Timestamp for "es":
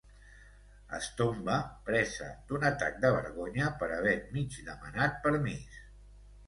0.99-1.09